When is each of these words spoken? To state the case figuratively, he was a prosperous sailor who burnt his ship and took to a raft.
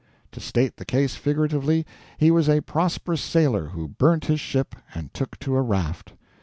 To 0.31 0.39
state 0.39 0.77
the 0.77 0.83
case 0.83 1.13
figuratively, 1.15 1.85
he 2.17 2.31
was 2.31 2.49
a 2.49 2.61
prosperous 2.61 3.21
sailor 3.21 3.67
who 3.67 3.87
burnt 3.87 4.25
his 4.25 4.39
ship 4.39 4.73
and 4.95 5.13
took 5.13 5.37
to 5.41 5.55
a 5.55 5.61
raft. 5.61 6.13